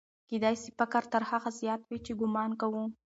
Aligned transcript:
کېدای 0.29 0.55
سي 0.61 0.69
فقر 0.77 1.03
تر 1.13 1.21
هغه 1.31 1.49
زیات 1.59 1.81
وي 1.85 1.99
چې 2.05 2.11
ګومان 2.19 2.51
کوو. 2.61 2.83